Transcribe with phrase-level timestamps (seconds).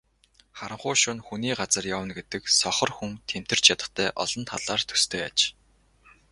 [0.61, 5.39] Харанхуй шөнө хүний газар явна гэдэг сохор хүн тэмтэрч ядахтай олон талаар төстэй аж.